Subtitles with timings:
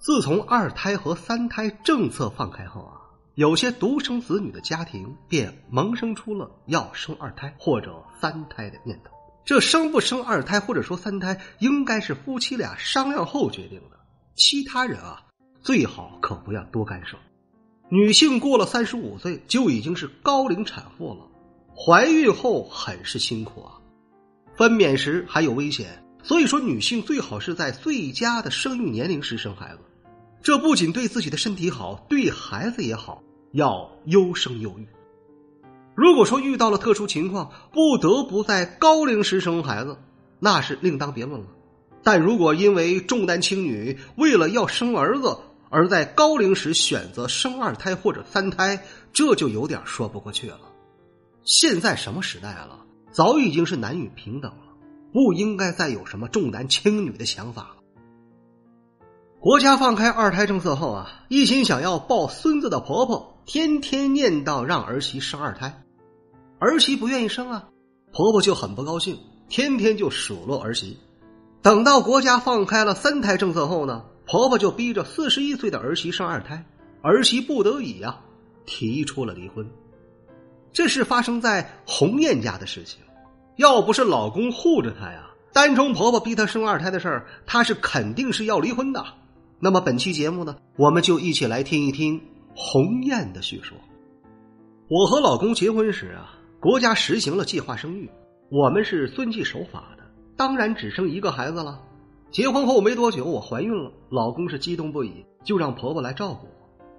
[0.00, 2.94] 自从二胎和三胎政策放开后啊，
[3.34, 9.10] 有些独生子女的家庭便萌生出了要生二胎或者三胎的念头。
[9.44, 13.98] 这生不生二胎或者说三胎，应该是夫妻俩商量后决定的，
[14.36, 15.22] 其他人啊
[15.62, 17.16] 最好可不要多干涉。
[17.88, 21.26] 女性过了三十五岁就已经是高龄产妇了，
[21.74, 23.72] 怀孕后很是辛苦啊，
[24.54, 29.80] 分娩时还有危险，所以说女性最好是在最佳的生育年龄时生孩子。
[30.42, 34.86] 这不仅对自己的身体好，对孩子也好，要优生优育。
[35.94, 39.98] 如果说遇到了特殊情况，不得不在高龄时生孩子，
[40.38, 41.46] 那是另当别论了。
[42.04, 45.36] 但如果因为重男轻女，为了要生儿子，
[45.68, 48.80] 而在高龄时选择生二胎或者三胎，
[49.12, 50.60] 这就有点说不过去了。
[51.42, 52.84] 现在什么时代了？
[53.10, 54.68] 早已经是男女平等了，
[55.12, 57.74] 不应该再有什么重男轻女的想法。
[59.40, 65.80] 国家放开二胎政策后啊，一心想要抱孙子的婆婆天天念叨让儿媳生二胎，
[66.58, 67.68] 儿媳不愿意生啊，
[68.12, 69.16] 婆婆就很不高兴，
[69.48, 70.98] 天天就数落儿媳。
[71.62, 76.64] 等到国家放开了三胎政策后呢，婆婆就逼着四十一岁的儿媳生二胎，
[77.00, 78.18] 儿媳不得已呀，
[78.66, 79.64] 提出了离婚。
[80.72, 82.98] 这是发生在红艳家的事情，
[83.54, 89.04] 要不是老公护着她呀，单冲婆婆逼她生二胎的事儿，她是肯定是要离婚的。
[89.60, 92.20] 那么本期节目呢，我们就一起来听一听
[92.54, 93.76] 鸿雁的叙说。
[94.88, 98.08] 我和老公结婚时啊，国家实行了计划生育，
[98.50, 100.04] 我们是遵纪守法的，
[100.36, 101.82] 当然只生一个孩子了。
[102.30, 106.52] 结婚后没多久，我怀孕了，老公是激动不已，就让婆婆来照顾我。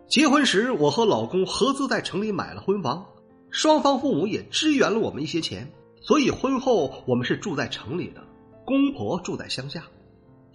[0.09, 3.05] 结婚时，我和老公合资在城里买了婚房，
[3.51, 5.71] 双方父母也支援了我们一些钱，
[6.01, 8.21] 所以婚后我们是住在城里的，
[8.65, 9.83] 公婆住在乡下。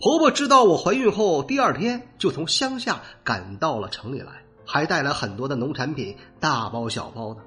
[0.01, 4.33] 婆婆知道我怀孕后，第二天就从乡下赶到了城里来，
[4.67, 7.41] 还带来很多的农产品，大包小包的。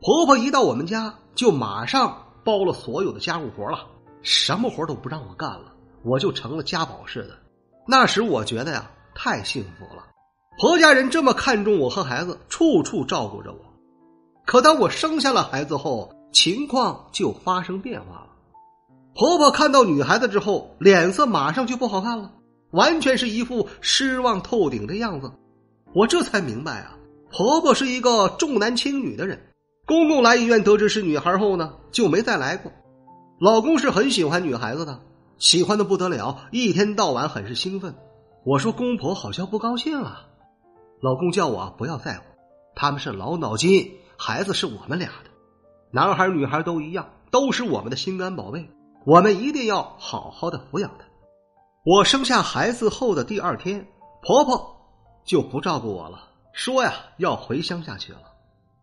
[0.00, 3.80] 婆婆一到我们家，就马上包了所有的家务活了，
[4.22, 7.36] 什么活都不让我干了，我就成了家宝似的。
[7.86, 10.06] 那时我觉得呀，太幸福了，
[10.58, 13.58] 婆家人这么看重我和孩子，处处照顾着我。
[14.46, 18.26] 可当我生下了孩子后，情况就发生变化了。
[19.14, 22.32] 婆婆看到女孩子之后，脸色马上就不好看了，
[22.70, 25.32] 完全是一副失望透顶的样子。
[25.92, 26.96] 我这才明白啊，
[27.30, 29.46] 婆婆是一个重男轻女的人。
[29.86, 32.70] 公公来医院得知是女孩后呢，就没再来过。
[33.40, 35.00] 老公是很喜欢女孩子的，
[35.38, 37.96] 喜欢的不得了，一天到晚很是兴奋。
[38.44, 40.26] 我说公婆好像不高兴啊，
[41.00, 42.22] 老公叫我不要在乎，
[42.76, 45.30] 他们是老脑筋，孩子是我们俩的，
[45.90, 48.70] 男孩女孩都一样，都是我们的心肝宝贝。
[49.04, 51.04] 我们一定要好好的抚养他。
[51.84, 53.86] 我生下孩子后的第二天，
[54.22, 54.76] 婆婆
[55.24, 58.20] 就不照顾我了，说呀要回乡下去了。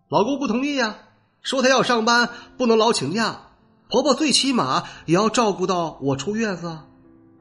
[0.10, 0.96] 老公不同意呀，
[1.42, 3.42] 说他要上班，不能老请假。
[3.90, 6.78] 婆婆最起码也要照顾到我出月子。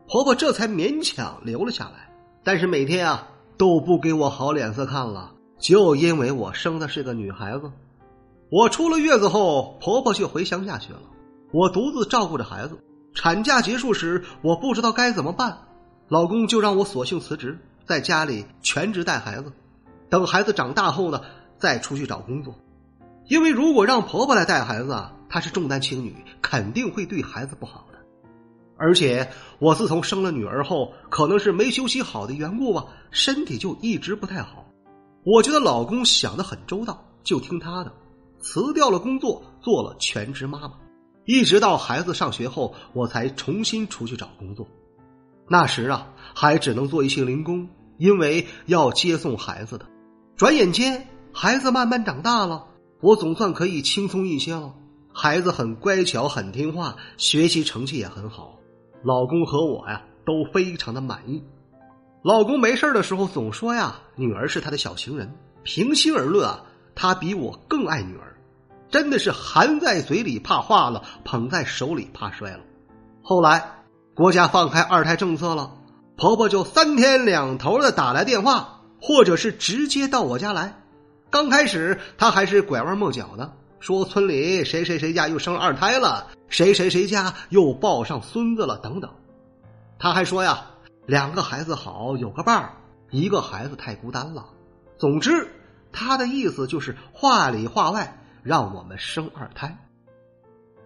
[0.09, 2.13] 婆婆这才勉强留了下来，
[2.45, 3.27] 但是每天啊
[3.57, 7.73] 都不给我好脸色看了，就因为我生的是个女孩子。
[8.51, 11.01] 我出了月子后，婆婆就回乡下去了。
[11.53, 12.79] 我独自照顾着孩子，
[13.15, 15.57] 产假结束时，我不知道该怎么办，
[16.09, 19.53] 老公就让我索性辞职，在家里全职带孩子，
[20.11, 21.21] 等孩子长大后呢，
[21.59, 22.55] 再出去找工作。
[23.29, 24.97] 因为如果让婆婆来带孩子，
[25.29, 27.99] 她是重男轻女，肯定会对孩子不好的。
[28.77, 34.67] 而且我自从生了女儿后，可能是没休息好的缘故吧，身体就一直不太好。
[35.25, 37.93] 我觉得老公想的很周到，就听他的，
[38.39, 40.75] 辞掉了工作，做了全职妈妈。
[41.27, 44.67] 一直到孩子上学后，我才重新出去找工作。
[45.49, 47.69] 那时啊，还只能做一些零工，
[47.99, 49.87] 因为要接送孩子的。
[50.37, 52.67] 转眼间，孩子慢慢长大了，
[53.01, 54.73] 我总算可以轻松一些了。
[55.13, 58.61] 孩子很乖巧，很听话，学习成绩也很好。
[59.03, 61.43] 老公和我呀，都非常的满意。
[62.23, 65.35] 老公没事的时候总说呀，女儿是他的小情人。
[65.65, 66.63] 平心而论啊，
[66.95, 68.36] 他比我更爱女儿。
[68.91, 72.61] 真的是含在嘴里怕化了，捧在手里怕摔了。
[73.23, 73.83] 后来
[74.15, 75.73] 国家放开二胎政策了，
[76.17, 80.81] 婆婆就三天两头的打来电话，或者是直接到我家来。
[81.31, 89.11] 刚开始她还是拐弯抹角的，说村里谁谁谁家又生二胎了，谁谁谁家又抱上孙子了等等。
[89.99, 90.67] 她还说呀，
[91.05, 92.73] 两个孩子好，有个伴儿，
[93.11, 94.47] 一个孩子太孤单了。
[94.97, 95.49] 总之，
[95.93, 99.77] 她的意思就是话里话外让我们生二胎。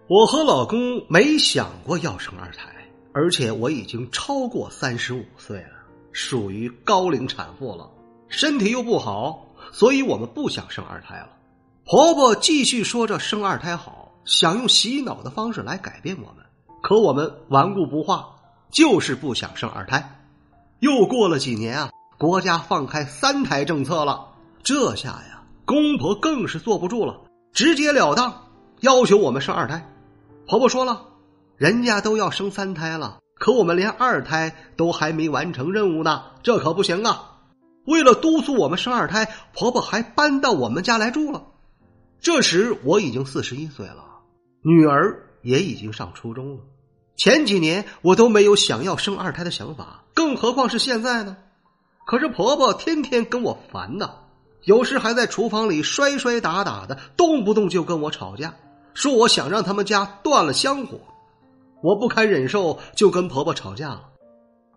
[0.07, 2.73] 我和老公没想过要生二胎，
[3.13, 5.73] 而且我已经超过三十五岁了，
[6.11, 7.87] 属于高龄产妇了，
[8.29, 11.29] 身体又不好，所以我们不想生二胎了。
[11.85, 16.43] 婆婆继续说着生二胎好，想用洗脑的方式来改变我们，
[16.81, 18.37] 可我们顽固不化，
[18.71, 20.19] 就是不想生二胎。
[20.79, 24.29] 又过了几年啊，国家放开三胎政策了，
[24.63, 27.21] 这下呀，公婆更是坐不住了，
[27.53, 28.47] 直截了当
[28.79, 29.87] 要求我们生二胎。
[30.47, 31.07] 婆婆说了，
[31.57, 37.27] 人家都要生三胎了，可我们连二胎都还没完成任务呢，这可不行啊！
[37.85, 41.43] 为了督促我们生二胎，婆婆还搬到我们家来住了。
[42.19, 44.05] 这时我已经四十一岁了，
[44.61, 46.59] 女儿也已经上初中了。
[47.17, 51.37] 前几年我都没有想要生二胎的想法，更何况是现在呢？
[52.05, 54.11] 可是婆婆天天跟我烦呐，
[54.63, 58.53] 有时还在厨房里摔摔打打的，动不动就跟我吵架。
[58.93, 60.99] 说我想让他们家断了香火，
[61.81, 64.09] 我不堪忍受，就跟婆婆吵架了。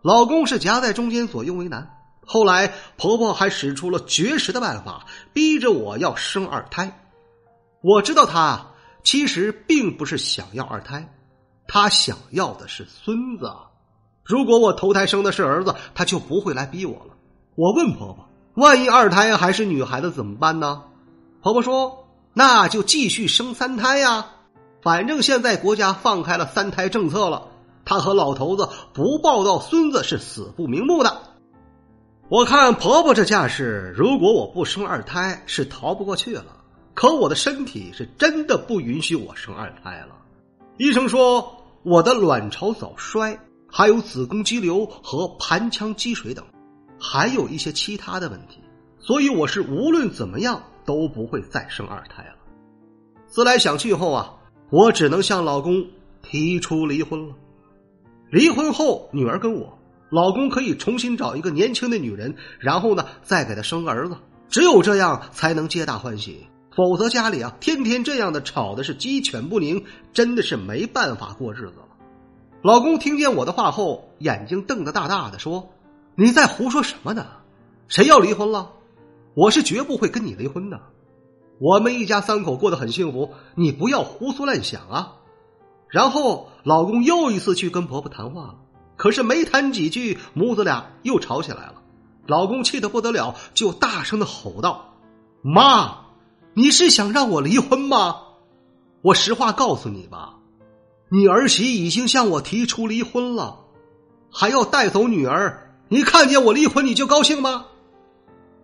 [0.03, 1.91] 老公是夹在中间，左右为难。
[2.27, 7.07] 后来婆婆还使出了绝食的办法，逼着我要生二胎。
[7.83, 8.71] 我知道她
[9.03, 11.07] 其实并不是想要二胎，
[11.67, 13.53] 她想要的是孙子。
[14.25, 17.15] 如果我头胎生的是儿子，她就不会来逼我了。
[17.57, 20.83] 我问婆婆：“万一二胎还是女孩子怎么办呢？”
[21.43, 22.01] 婆婆说。
[22.37, 24.27] 那就继续生三胎呀，
[24.83, 27.47] 反正现在国家放开了三胎政策了，
[27.85, 31.17] 她和老头子不抱到孙子是死不瞑目的。
[32.29, 36.45] 我看婆婆这架势，如果我不生二胎是逃不过去了。
[36.93, 40.17] 可我的身体是真的不允许我生二胎了。
[40.77, 46.45] 医生说我的卵巢早衰，还有子宫肌瘤和盆腔积水等，
[47.13, 48.61] 还有一些其他的问题，
[48.99, 50.63] 所以我是无论怎么样。
[50.87, 52.35] 都不会再生二胎了。
[53.27, 54.35] 思来想去后啊，
[54.69, 55.87] 我只能向老公
[56.21, 57.35] 提出离婚了。
[58.31, 59.79] 离婚后，女儿跟我，
[60.11, 64.19] 老公可以重新找一个年轻的女人，然后呢，再给她生个儿子。
[64.51, 66.47] 只有这样才能皆大欢喜，
[66.77, 71.89] 否则家里啊，天天这样的吵的是鸡犬不宁，真的是没办法过日子了。
[72.61, 75.71] 老公听见我的话后，眼睛瞪得大大的，说
[76.17, 77.27] ：“你在胡说什么呢？
[77.89, 78.73] 谁要离婚了？”
[79.35, 80.81] 我是绝不会跟你离婚的，
[81.59, 85.17] 我们一家三口过得很幸福，你不要胡思乱想啊！
[85.89, 88.55] 然后老公又一次去跟婆婆谈话了，
[88.97, 91.83] 可是没谈几句，母子俩又吵起来了。
[92.29, 94.95] 老公气得不得了，就大声的吼道
[95.43, 95.97] ：“妈，
[96.53, 98.19] 你是想让我离婚吗？
[99.03, 100.37] 我实话告诉你吧，
[101.09, 103.65] 你儿媳已经向我提出离婚了，
[104.31, 105.64] 还要带走女儿。
[105.89, 107.67] 你看见我离婚你就高兴吗？”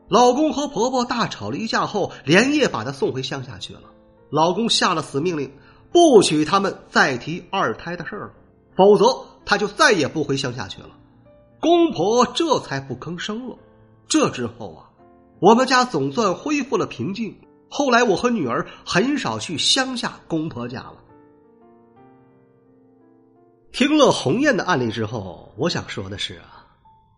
[0.09, 3.83] 老公和婆婆大吵了一架后，连夜把她送回乡下去了。
[4.31, 5.53] 老公下了死命令，
[5.93, 8.33] 不许他们再提二胎的事儿了，
[8.77, 10.91] 否则他就再也不回乡下去了。
[11.61, 13.57] 公婆这才不吭声了。
[14.09, 14.91] 这之后啊，
[15.41, 17.37] 我们家总算恢复了平静。
[17.69, 20.97] 后来我和女儿很少去乡下公婆家了。
[23.71, 26.60] 听了鸿雁的案例之后，我想说的是啊，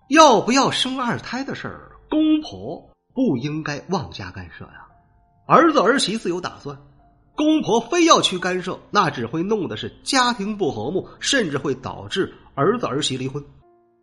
[0.09, 1.89] 要不要生二胎的事儿。
[2.11, 4.87] 公婆不应该妄加干涉呀，
[5.47, 6.79] 儿子儿媳自有打算，
[7.35, 13.43] 公婆非要去干涉，那只会弄的是家庭不和睦，甚至会导致儿子儿媳离婚。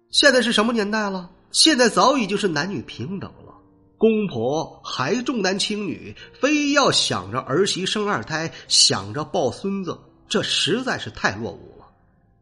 [0.09, 1.29] 现在是什么年代了？
[1.51, 3.53] 现在早已经是男女平等了，
[3.97, 11.85] 公婆还重男轻女，非要想着儿媳生二胎，想着抱孙子，这实在是太落伍了。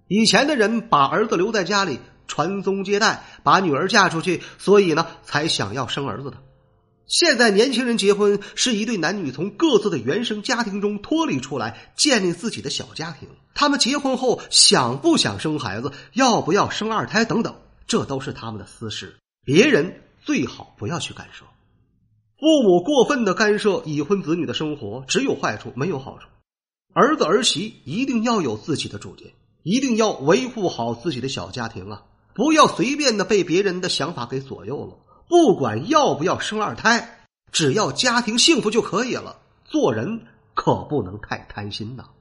[0.08, 2.00] 以前的人把儿子留在家里。
[2.30, 6.38] 传宗接代，把女儿嫁出去，所以呢，才想要生儿子的。
[7.06, 13.30] 现在年轻人结婚是一对男女从各自的原生家庭中脱离出来，建立自己的小家庭。
[13.54, 17.56] 他们结婚后想不想生孩子，要不要生二胎等等，
[17.88, 21.46] 这都是他们的私事，别人最好不要去干涉。
[22.38, 26.28] 父母过分的干涉已婚子女的生活，只有坏处没有好处。
[26.94, 29.32] 儿子儿媳一定要有自己的主见，
[29.64, 32.04] 一定要维护好自己的小家庭啊。
[32.38, 34.96] 不要随便的被别人的想法给左右了。
[35.28, 39.40] 不管要不要生二胎，只要家庭幸福就可以了。
[39.66, 42.12] 做人可不能太贪心呐。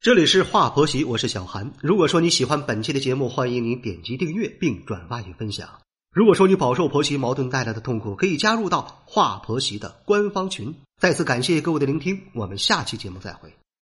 [0.00, 1.74] 这里是华婆媳，我是小韩。
[1.80, 5.80] 如果说你喜欢本期的节目，欢迎您点击订阅并转发与分享。
[6.12, 10.74] 如果说你饱受婆媳矛盾带来的痛苦，可以加入到华婆媳的官方群。
[11.00, 13.54] 再次感谢各位的聆听，我们下期节目再会。